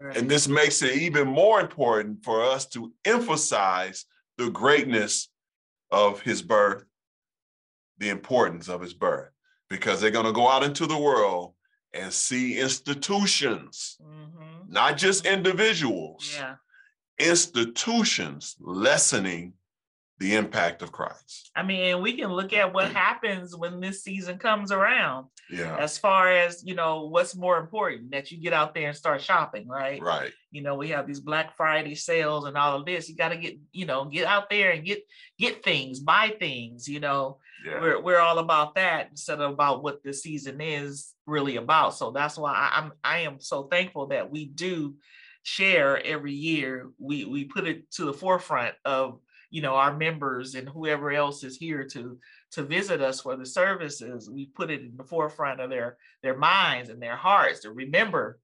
[0.00, 0.16] Right.
[0.16, 4.04] And this makes it even more important for us to emphasize
[4.36, 5.28] the greatness
[5.90, 6.84] of his birth
[7.98, 9.30] the importance of his birth
[9.68, 11.54] because they're going to go out into the world
[11.92, 14.68] and see institutions, Mhm.
[14.68, 16.54] not just individuals, Yeah.
[17.18, 19.54] institutions lessening
[20.18, 21.50] the impact of Christ.
[21.54, 25.96] I mean, we can look at what happens when this season comes around Yeah, as
[25.96, 29.68] far as, you know, what's more important that you get out there and start shopping,
[29.68, 30.02] right?
[30.02, 30.32] right.
[30.50, 33.08] You know, we have these Black Friday sales and all of this.
[33.08, 35.02] You got to get, you know, get out there and get
[35.38, 37.38] get things, buy things, you know.
[37.64, 41.94] Yeah, We're we're all about that instead of about what the season is really about.
[41.94, 44.94] So that's why I, I'm I am so thankful that we do
[45.42, 46.88] share every year.
[46.98, 51.44] We we put it to the forefront of you know our members and whoever else
[51.44, 52.18] is here to
[52.52, 54.30] to visit us for the services.
[54.30, 58.38] We put it in the forefront of their their minds and their hearts to remember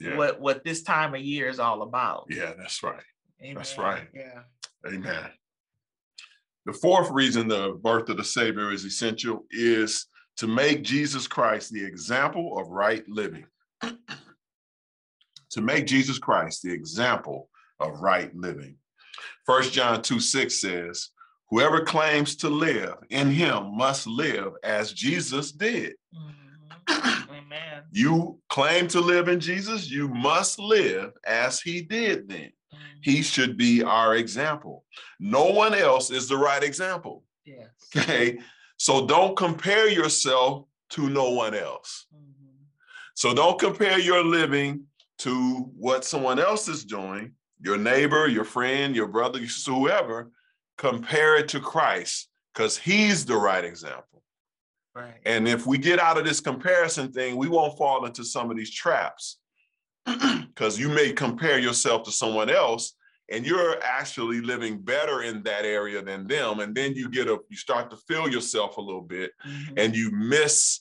[0.00, 2.26] yeah, what what this time of year is all about.
[2.28, 2.52] yeah.
[2.56, 3.02] That's right.
[3.54, 4.08] That's right.
[4.14, 4.42] Yeah.
[4.86, 5.30] Amen.
[6.64, 10.06] The fourth reason the birth of the Savior is essential is
[10.38, 13.46] to make Jesus Christ the example of right living.
[15.50, 17.48] to make Jesus Christ the example
[17.80, 18.76] of right living.
[19.46, 21.10] First John 2 6 says,
[21.50, 25.94] Whoever claims to live in him must live as Jesus did.
[26.12, 27.28] Mhm.
[27.30, 27.84] Amen.
[27.92, 32.52] You claim to live in Jesus, you must live as he did then.
[32.74, 32.78] Mhm.
[33.02, 34.84] He should be our example.
[35.20, 37.22] No one else is the right example.
[37.44, 37.68] Yes.
[37.96, 38.40] Okay.
[38.78, 42.06] So don't compare yourself to no one else.
[42.12, 42.66] Mhm.
[43.14, 48.94] So don't compare your living to what someone else is doing, your neighbor, your friend,
[48.94, 50.30] your brother, whoever.
[50.78, 54.22] Compare it to Christ because he's the right example.
[54.94, 55.14] Right.
[55.24, 58.56] And if we get out of this comparison thing, we won't fall into some of
[58.56, 59.38] these traps
[60.06, 62.94] because you may compare yourself to someone else
[63.30, 66.60] and you're actually living better in that area than them.
[66.60, 69.74] And then you get a, you start to feel yourself a little bit Mhm.
[69.78, 70.80] and you miss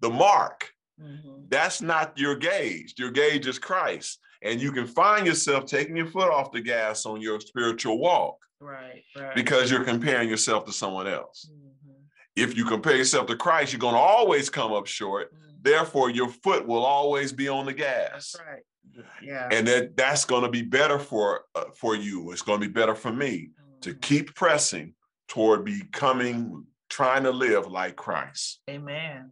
[0.00, 0.72] the mark.
[1.00, 1.48] Mhm.
[1.48, 2.94] That's not your gauge.
[2.98, 4.18] Your gauge is Christ.
[4.44, 8.36] And you can find yourself taking your foot off the gas on your spiritual walk
[8.60, 9.02] Right.
[9.16, 9.34] Right.
[9.34, 11.50] because you're comparing yourself to someone else.
[11.50, 11.94] Mhm.
[12.36, 15.32] If you compare yourself to Christ, you're going to always come up short.
[15.34, 15.62] Mhm.
[15.62, 18.10] Therefore, your foot will always be on the gas.
[18.32, 18.62] That's right.
[19.22, 19.48] Yeah.
[19.50, 22.30] And that, that's going to be better for uh, for you.
[22.32, 24.00] It's going to be better for me to Mhm.
[24.02, 24.94] keep pressing
[25.28, 28.60] toward becoming, trying to live like Christ.
[28.68, 29.30] Amen.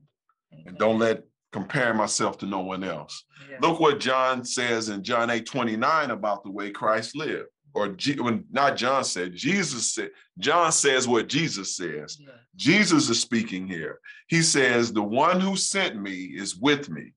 [0.66, 1.22] And don't let
[1.53, 3.25] compare myself to no one else.
[3.51, 3.59] Yeah.
[3.61, 7.49] Look what John says in John 8 29 about the way Christ lived.
[7.75, 12.19] Or G, when not John said, Jesus said, John says what Jesus says.
[12.21, 12.29] Yeah.
[12.55, 13.99] Jesus is speaking here.
[14.29, 17.15] He says, The one who sent me is with me.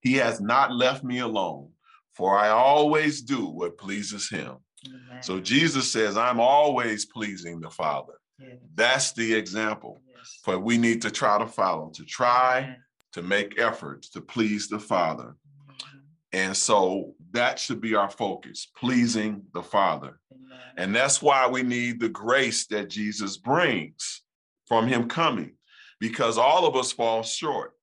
[0.00, 1.70] He has not left me alone,
[2.14, 4.56] for I always do what pleases him.
[4.86, 5.22] Amen.
[5.22, 8.14] So Jesus says, I'm always pleasing the Father.
[8.38, 8.56] Yes.
[8.74, 10.38] That's the example Yes.
[10.44, 12.76] for we need to try to follow, to try Amen.
[13.12, 15.36] To make efforts to please the Father.
[15.68, 16.02] Mhm.
[16.32, 20.20] And so that should be our focus, pleasing the Father.
[20.32, 20.60] Amen.
[20.76, 24.22] And that's why we need the grace that Jesus brings
[24.66, 25.56] from him coming,
[25.98, 27.76] because all of us fall short.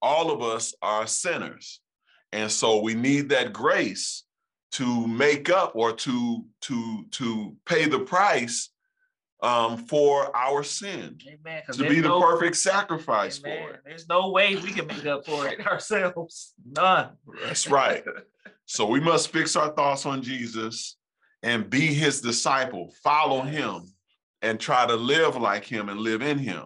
[0.00, 1.80] All of us are sinners.
[2.32, 4.24] And so we need that grace
[4.72, 8.70] to make up or to to to pay the price
[9.42, 11.62] um, for our sin, Amen.
[11.72, 13.80] to be the no- perfect sacrifice for it.
[13.84, 16.54] There's no way we can make up for it ourselves.
[16.64, 17.10] None.
[17.44, 18.04] That's right.
[18.64, 20.96] So we must fix our thoughts on Jesus
[21.42, 23.92] and be his disciple, follow him,
[24.42, 26.64] and try to live like him and live in him.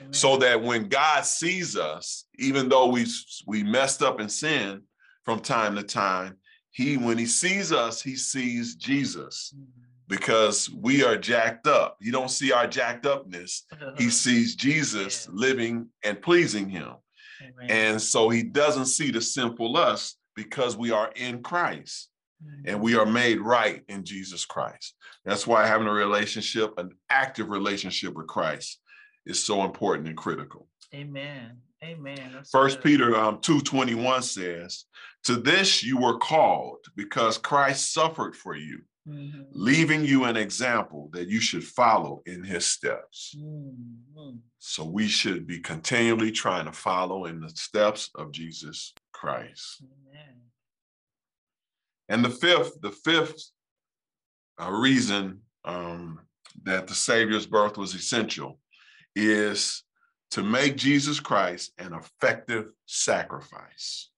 [0.00, 0.12] Amen.
[0.12, 3.06] So that when God sees us, even though we
[3.46, 4.82] we messed up and sin
[5.24, 6.36] from time to time,
[6.70, 9.66] he when he sees us, he sees Jesus Mhm.
[10.08, 11.96] Because we are jacked up.
[12.00, 13.64] You don't see our jacked upness.
[13.96, 15.34] He sees Jesus Yeah.
[15.34, 16.94] living and pleasing him.
[17.42, 17.70] Amen.
[17.70, 22.08] And so he doesn't see the sinful us because we are in Christ
[22.64, 24.94] and we are made right in Jesus Christ.
[25.24, 28.80] That's why having a relationship, an active relationship with Christ,
[29.26, 30.68] is so important and critical.
[30.94, 31.58] Amen.
[31.84, 32.32] Amen.
[32.34, 32.84] That's First good.
[32.84, 34.84] Peter um, 2:21 says,
[35.24, 39.48] To this you were called because Christ suffered for you, Mhm.
[39.50, 43.34] leaving you an example that you should follow in his steps.
[43.36, 44.40] Mhm.
[44.60, 49.82] So we should be continually trying to follow in the steps of Jesus Christ.
[49.82, 50.52] Amen.
[52.08, 53.50] And the fifth, the fifth
[54.60, 56.20] uh, reason um,
[56.62, 58.60] that the Savior's birth was essential
[59.16, 59.82] is
[60.30, 64.11] to make Jesus Christ an effective sacrifice.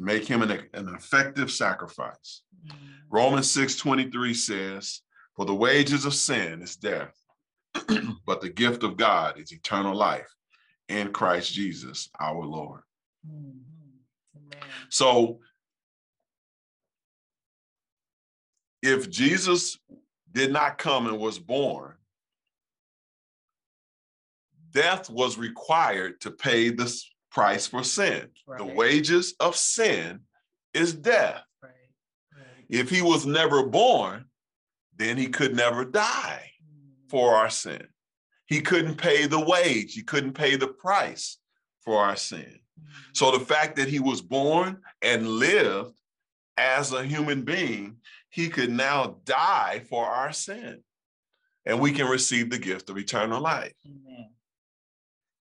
[0.00, 2.40] To make him an, an effective sacrifice.
[2.66, 2.72] Mhm.
[3.10, 5.02] Romans 6 23 says,
[5.36, 7.14] For the wages of sin is death,
[8.24, 10.34] but the gift of God is eternal life
[10.88, 12.80] in Christ Jesus our Lord.
[13.28, 13.60] Mhm.
[14.88, 15.40] So
[18.82, 19.78] if Jesus
[20.32, 21.94] did not come and was born,
[24.70, 28.28] death was required to pay the s- price for sin.
[28.58, 30.20] The wages of sin
[30.74, 31.42] is death.
[31.62, 31.72] Right.
[32.36, 32.64] Right.
[32.68, 34.26] If he was never born,
[34.96, 36.50] then he could never die
[37.08, 37.86] for our sin.
[38.46, 41.38] He couldn't pay the wage, he couldn't pay the price
[41.80, 42.60] for our sin.
[42.78, 43.16] Mhm.
[43.16, 45.96] So the fact that he was born and lived
[46.56, 50.82] as a human being, he could now die for our sin.
[51.64, 53.74] And we can receive the gift of eternal life.
[53.86, 54.34] Amen.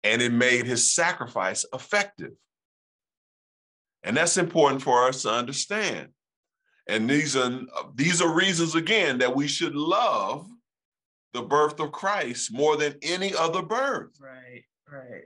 [0.03, 2.33] And it made his sacrifice effective.
[4.03, 6.09] And that's important for us to understand.
[6.87, 7.61] And these are
[7.95, 10.47] these are reasons again that we should love
[11.33, 14.17] the birth of Christ more than any other birth.
[14.19, 14.63] Right.
[14.91, 15.25] Right.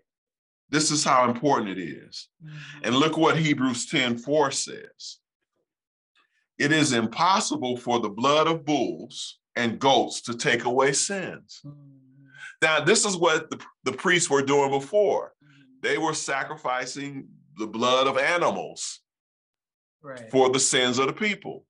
[0.69, 2.28] This is how important it is.
[2.43, 2.57] Mhm.
[2.84, 5.19] And look what Hebrews 10 4 says.
[6.57, 11.61] It is impossible for the blood of bulls and goats to take away sins.
[11.63, 11.92] Mhm.
[12.64, 15.34] Now, this is what the, the priests were doing before.
[15.43, 15.82] Mhm.
[15.82, 19.01] They were sacrificing the blood of animals
[20.01, 20.32] Right.
[20.32, 21.66] for the sins of the people.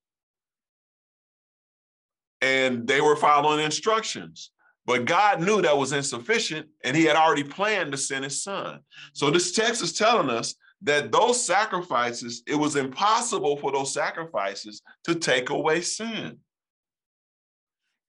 [2.42, 4.52] And they were following instructions.
[4.86, 8.82] But God knew that was insufficient and he had already planned to send his son.
[9.14, 14.82] So this text is telling us that those sacrifices, it was impossible for those sacrifices
[15.06, 16.40] to take away sin.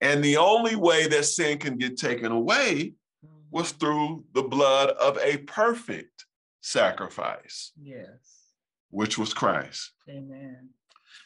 [0.01, 2.93] And the only way that sin can get taken away
[3.49, 3.79] was Mhm.
[3.79, 6.25] through the blood of a perfect
[6.61, 8.51] sacrifice, Yes.
[8.89, 9.93] which was Christ.
[10.09, 10.73] Amen.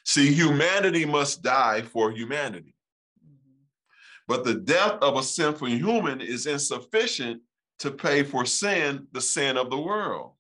[0.06, 2.76] See, humanity must die for humanity,
[3.26, 3.66] Mhm.
[4.28, 7.44] but the death of a sinful human is insufficient
[7.80, 10.36] to pay for sin, the sin of the world.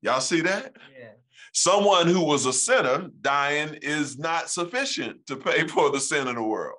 [0.00, 0.76] Y'all see that?
[0.92, 1.12] Yeah.
[1.52, 6.34] Someone who was a sinner dying is not sufficient to pay for the sin of
[6.34, 6.78] the world.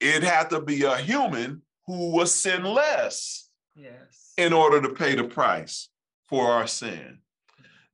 [0.00, 4.32] It had to be a human who was sinless Yes.
[4.36, 5.88] in order to pay the price
[6.28, 7.20] for our sin.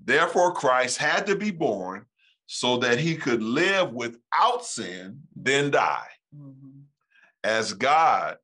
[0.01, 2.07] Therefore, Christ had to be born
[2.47, 6.09] so that he could live without sin, then die.
[6.35, 6.85] Mhm.
[7.43, 8.39] As God,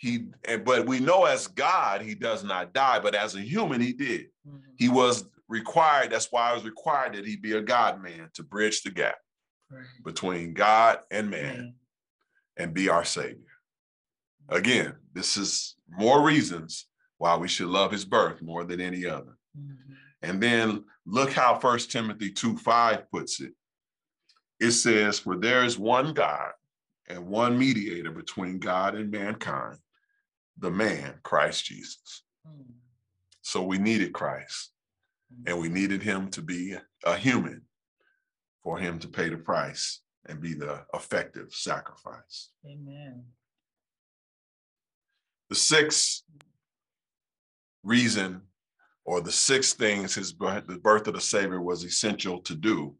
[0.00, 0.26] he,
[0.64, 4.30] but we know as God, he does not die, but as a human, he did.
[4.46, 4.62] Mhm.
[4.76, 8.42] He was required, that's why it was required that he be a God man to
[8.42, 9.18] bridge the gap
[9.70, 9.86] Right.
[10.04, 11.77] between God and Man.
[12.58, 13.38] And be our Savior.
[14.48, 16.86] Again, this is more reasons
[17.18, 19.36] why we should love his birth more than any other.
[19.56, 19.96] Mhm.
[20.22, 23.54] And then look how First Timothy 2 5 puts it.
[24.58, 26.52] It says, For there is one God
[27.06, 29.78] and one mediator between God and mankind,
[30.56, 32.24] the man, Christ Jesus.
[32.46, 32.74] Mhm.
[33.42, 34.72] So we needed Christ
[35.46, 37.66] and we needed him to be a human
[38.62, 42.50] for him to pay the price and be the effective sacrifice.
[42.66, 43.24] Amen.
[45.48, 46.22] The sixth
[47.82, 48.42] reason
[49.04, 52.94] or the six things his birth, the birth of the Savior was essential to do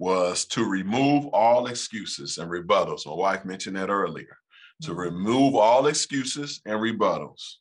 [0.00, 3.06] was to remove all excuses and rebuttals.
[3.06, 4.38] My wife mentioned that earlier.
[4.82, 4.96] To Mhm.
[4.98, 7.58] remove all excuses and rebuttals.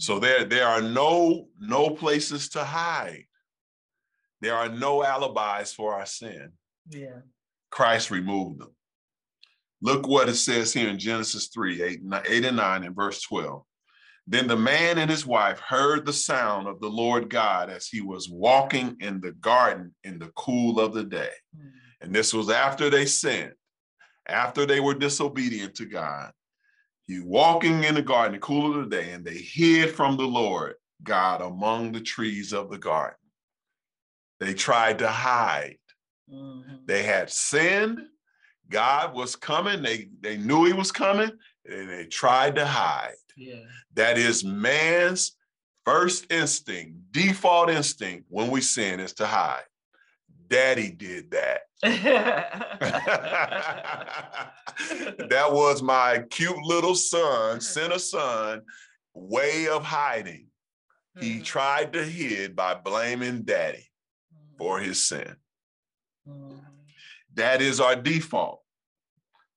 [0.00, 3.28] So there, there are no no places to hide.
[4.40, 6.52] There are no alibis for our sin.
[6.90, 7.20] Yeah.
[7.76, 8.74] Christ removed them.
[9.82, 13.62] Look what it says here in Genesis 3 8, 8 and 9 and verse 12.
[14.26, 18.00] Then the man and his wife heard the sound of the Lord God as he
[18.00, 21.34] was walking in the garden in the cool of the day.
[21.54, 21.72] Mhm.
[22.00, 23.52] And this was after they sinned,
[24.26, 26.32] after they were disobedient to God.
[27.06, 30.26] He walking in the garden, the cool of the day, and they hid from the
[30.26, 33.18] Lord God among the trees of the garden.
[34.40, 35.76] They tried to hide.
[36.30, 36.86] Mhm.
[36.86, 38.00] They had sinned.
[38.68, 39.82] God was coming.
[39.82, 41.30] They, they knew he was coming
[41.64, 43.14] and they tried to hide.
[43.36, 43.62] Yeah.
[43.94, 45.36] That is man's
[45.84, 49.62] first instinct, default instinct when we sin is to hide.
[50.48, 51.60] Daddy did that.
[55.30, 58.62] that was my cute little son, sinner son,
[59.14, 60.46] way of hiding.
[61.20, 61.44] He Mhm.
[61.44, 63.88] tried to hide by blaming daddy
[64.58, 65.36] for his sin.
[66.28, 66.60] Mhm.
[67.34, 68.62] That is our default.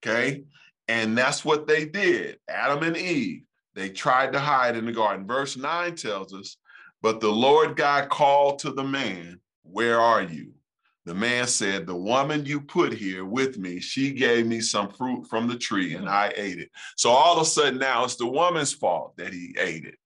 [0.06, 0.44] Okay.
[0.88, 2.40] And that's what they did.
[2.50, 3.44] Adam and Eve,
[3.76, 5.28] they tried to hide in the garden.
[5.28, 6.58] Verse 9 tells us,
[7.02, 10.54] But the Lord God called to the man, Where are you?
[11.06, 15.28] The man said, The woman you put here with me, she gave me some fruit
[15.28, 16.70] from the tree and I ate it.
[16.98, 19.98] So all of a sudden now it's the woman's fault that he ate it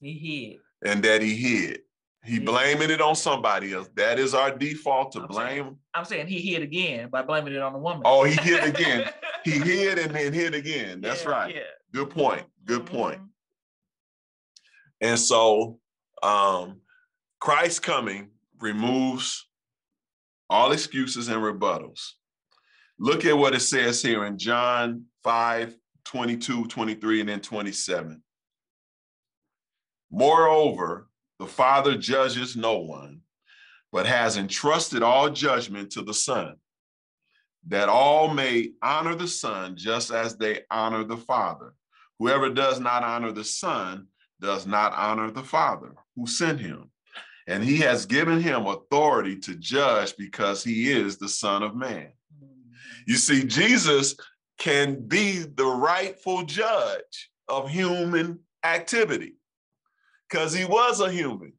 [0.00, 0.60] He hid.
[0.90, 1.80] and that he hid.
[2.28, 3.88] He blaming it on somebody else.
[3.96, 5.76] That is our default to I'm saying- blame.
[5.94, 8.02] I'm saying he hid again by blaming it on the woman.
[8.04, 9.10] Oh, he hid again.
[9.44, 11.00] He hid and then hid again.
[11.00, 11.54] That's Yeah, right.
[11.54, 11.60] Yeah.
[11.94, 12.44] Good point.
[12.66, 13.20] Good point.
[13.20, 13.28] Mhm.
[15.00, 15.78] And so
[16.22, 16.80] um
[17.40, 19.46] Christ coming removes
[20.50, 22.10] all excuses and rebuttals.
[22.98, 25.74] Look at what it says here in John 5
[26.04, 28.22] 22, 23, and then 27.
[30.10, 31.08] Moreover,
[31.38, 33.20] the Father judges no one,
[33.92, 36.56] but has entrusted all judgment to the Son,
[37.68, 41.74] that all may honor the Son just as they honor the Father.
[42.18, 44.08] Whoever does not honor the Son
[44.40, 46.90] does not honor the Father who sent him.
[47.46, 52.12] And he has given him authority to judge because he is the Son of Man.
[53.06, 54.16] You see, Jesus
[54.58, 59.37] can be the rightful judge of human activity
[60.28, 61.52] because he was a human.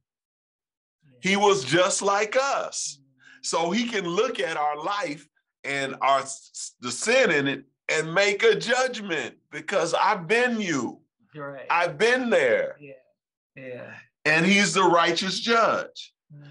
[1.22, 3.00] He was just like us.
[3.42, 5.28] So he can look at our life
[5.64, 6.24] and our
[6.82, 11.02] the sin in it and make a judgment because I've been you.
[11.36, 11.66] Right.
[11.70, 12.76] I've been there.
[12.80, 12.94] yeah.
[13.56, 13.94] Yeah.
[14.26, 16.14] And he's the righteous judge.
[16.34, 16.48] Mhm.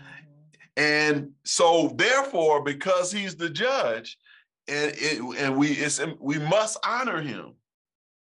[0.76, 4.18] And so therefore, because he's the judge,
[4.66, 7.54] and it, and we it's we must honor him.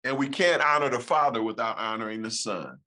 [0.05, 2.79] And we can't honor the Father without honoring the Son.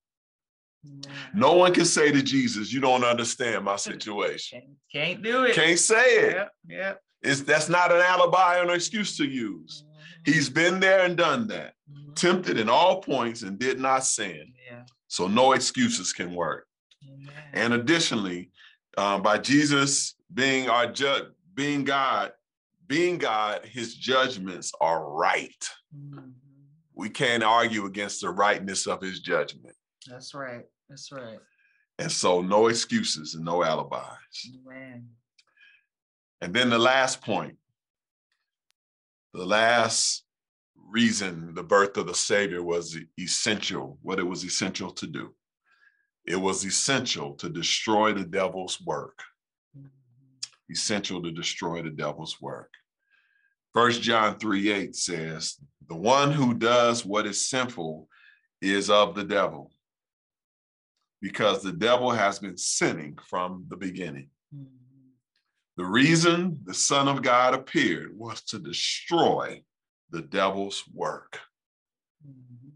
[1.35, 4.77] No one can say to Jesus, you don't understand my situation.
[4.93, 5.55] Can't, do it.
[5.55, 6.35] Can't say it.
[6.35, 6.53] Yep.
[6.69, 7.01] Yep.
[7.23, 9.85] It's that's not an alibi or an excuse to use.
[9.87, 10.27] Mhm.
[10.27, 12.15] He's been there and done that, Mhm.
[12.17, 14.53] tempted in all points and did not sin.
[14.69, 14.85] Yeah.
[15.09, 16.67] So no excuses can work.
[17.09, 17.33] Amen.
[17.53, 18.51] And additionally,
[18.99, 21.25] um, by Jesus being our judge,
[21.55, 22.33] being God,
[22.89, 25.65] being God, his judgments are right.
[25.97, 26.33] Mhm.
[26.95, 29.77] We can't argue against the rightness of his judgment.
[30.07, 30.65] That's right.
[30.93, 31.39] That's right.
[31.99, 34.51] And so no excuses and no alibis.
[34.63, 35.09] Man.
[36.43, 37.57] And then the last point,
[39.33, 40.25] the last
[40.77, 45.35] reason the birth of the Savior was essential, what it was essential to do.
[46.27, 49.19] It was essential to destroy the devil's work.
[49.75, 49.89] Mhm.
[50.69, 52.71] essential to destroy the devil's work.
[53.73, 58.11] First John 3 8 says, The one who does what is sinful
[58.61, 59.73] is of the devil,
[61.23, 64.29] because the devil has been sinning from the beginning.
[64.53, 64.67] Mhm.
[65.77, 69.65] The reason the Son of God appeared was to destroy
[70.11, 71.41] the devil's work.
[72.27, 72.73] Mhm.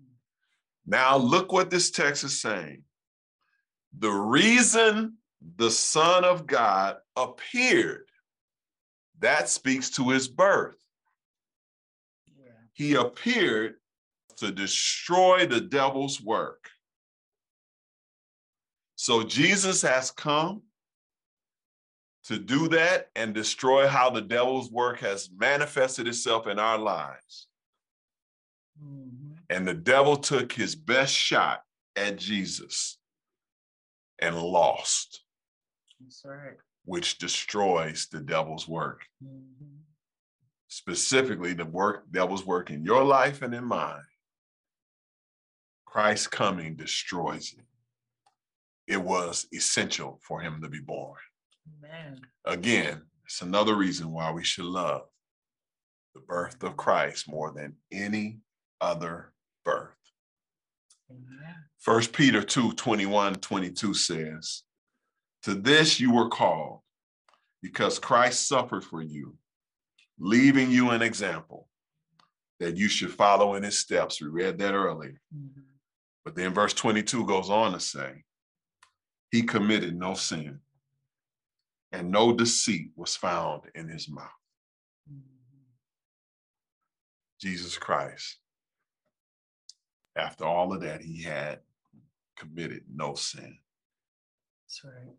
[0.86, 2.84] Now, look what this text is saying.
[3.98, 8.08] The reason the Son of God appeared,
[9.18, 10.78] that speaks to his birth.
[12.26, 12.52] Yeah.
[12.72, 13.80] He appeared
[14.36, 16.70] to destroy the devil's work.
[18.96, 20.62] So Jesus has come
[22.24, 27.46] to do that and destroy how the devil's work has manifested itself in our lives.
[28.82, 29.38] Mhm.
[29.48, 32.98] And the devil took his best shot at Jesus
[34.18, 35.24] and lost,
[36.24, 36.56] right.
[36.84, 39.06] which destroys the devil's work.
[39.22, 39.84] Mhm.
[40.68, 44.06] Specifically, the work devil's work in your life and in mine.
[45.84, 47.64] Christ coming destroys it.
[48.86, 51.18] It was essential for him to be born.
[51.80, 52.20] Man.
[52.44, 55.02] Again, it's another reason why we should love
[56.14, 58.38] the birth of Christ more than any
[58.80, 59.32] other
[59.64, 59.90] birth.
[61.78, 64.62] First Peter 2 21, 22 says,
[65.42, 66.80] To this you were called,
[67.62, 69.36] because Christ suffered for you,
[70.18, 71.68] leaving you an example
[72.58, 74.20] that you should follow in his steps.
[74.20, 75.20] We read that earlier.
[75.34, 75.62] Mhm.
[76.24, 78.24] But then verse 22 goes on to say,
[79.36, 80.60] He committed no sin,
[81.92, 84.30] and no deceit was found in his mouth.
[87.38, 88.38] Jesus Christ.
[90.16, 91.58] After all of that, he had
[92.38, 93.58] committed no sin.
[94.64, 95.14] That's right.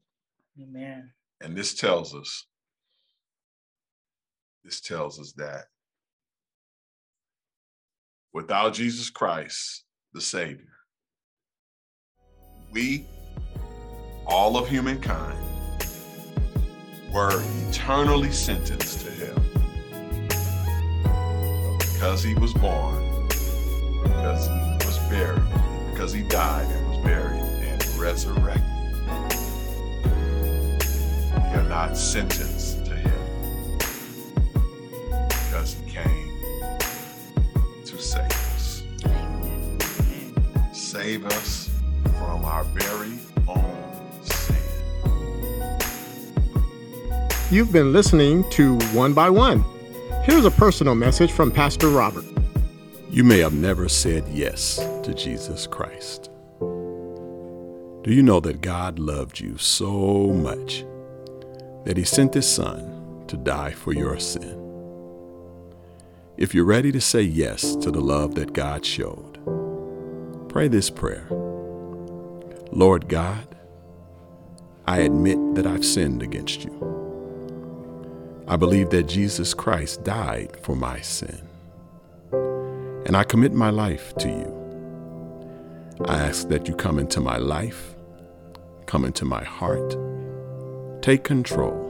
[0.60, 1.12] Amen.
[1.40, 2.48] And this tells us,
[4.64, 5.66] this tells us that
[8.34, 10.74] without Jesus Christ, the Savior,
[12.72, 13.06] we,
[14.28, 15.38] all of humankind,
[17.14, 19.42] were eternally sentenced to hell.
[21.04, 23.28] But because he was born,
[24.04, 25.42] because he was buried,
[25.92, 28.64] because he died and was buried and resurrected,
[31.34, 33.78] we are not sentenced to hell
[35.30, 36.32] because he came
[37.86, 38.84] to save us.
[40.74, 41.70] Save us
[42.04, 43.18] from our very
[43.48, 43.97] own
[47.50, 49.64] You've been listening to One by One.
[50.26, 52.26] Here's a personal message from Pastor Robert.
[53.10, 56.30] You may have never said yes to Jesus Christ.
[56.60, 60.84] Do you know that God loved you so much
[61.86, 64.62] that He sent His Son to die for your sin?
[66.36, 69.40] If you're ready to say yes to the love that God showed,
[70.50, 71.28] pray this prayer
[72.74, 73.56] Lord God,
[74.86, 76.97] I admit that I've sinned against you.
[78.48, 81.48] I believe that Jesus Christ died for my sin
[83.08, 84.54] and I commit my life to you.
[86.06, 87.96] I ask that you come into my life,
[88.86, 89.96] come into my heart,
[91.02, 91.84] take control,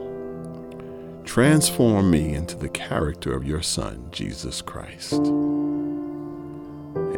[1.26, 5.14] transform me into the character of your Son, Jesus Christ.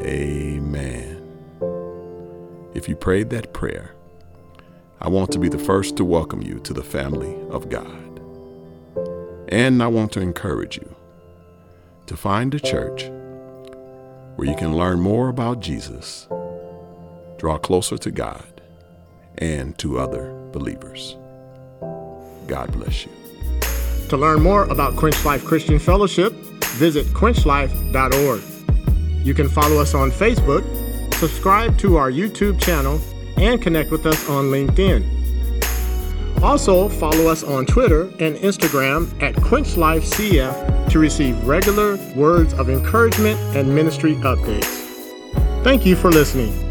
[0.01, 1.21] Amen.
[2.73, 3.95] If you prayed that prayer,
[5.01, 8.08] I want to be the first to welcome you to the family of God.
[9.49, 10.95] And I want to encourage you
[12.05, 13.09] to find a church
[14.35, 16.27] where you can learn more about Jesus,
[17.39, 18.61] draw closer to God,
[19.39, 21.17] and to other believers.
[22.45, 23.11] God bless you.
[24.09, 26.31] To learn more about Quench Life Christian Fellowship,
[26.77, 29.25] visit quenchlife.org.
[29.25, 30.63] You can follow us on Facebook,
[31.15, 33.01] subscribe to our YouTube channel,
[33.37, 35.18] and connect with us on LinkedIn.
[36.41, 43.37] Also, follow us on Twitter and Instagram at QuenchLifeCF to receive regular words of encouragement
[43.55, 44.85] and ministry updates.
[45.63, 46.68] Thank you for listening.